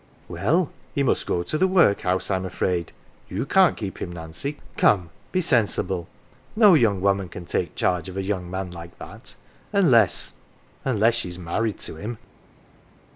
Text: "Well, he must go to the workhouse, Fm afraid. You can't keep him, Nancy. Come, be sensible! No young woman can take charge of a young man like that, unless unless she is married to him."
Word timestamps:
"Well, 0.27 0.71
he 0.95 1.03
must 1.03 1.27
go 1.27 1.43
to 1.43 1.57
the 1.59 1.67
workhouse, 1.67 2.29
Fm 2.29 2.43
afraid. 2.43 2.91
You 3.29 3.45
can't 3.45 3.77
keep 3.77 3.99
him, 3.99 4.11
Nancy. 4.11 4.59
Come, 4.75 5.11
be 5.31 5.41
sensible! 5.41 6.07
No 6.55 6.73
young 6.73 7.01
woman 7.01 7.29
can 7.29 7.45
take 7.45 7.75
charge 7.75 8.09
of 8.09 8.17
a 8.17 8.23
young 8.23 8.49
man 8.49 8.71
like 8.71 8.97
that, 8.97 9.35
unless 9.71 10.33
unless 10.83 11.13
she 11.13 11.29
is 11.29 11.37
married 11.37 11.77
to 11.81 11.97
him." 11.97 12.17